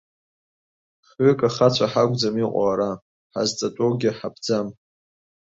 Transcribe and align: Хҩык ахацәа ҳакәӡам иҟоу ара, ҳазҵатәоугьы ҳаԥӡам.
Хҩык 1.07 1.39
ахацәа 1.47 1.87
ҳакәӡам 1.91 2.35
иҟоу 2.43 2.65
ара, 2.71 2.91
ҳазҵатәоугьы 3.33 4.11
ҳаԥӡам. 4.17 4.67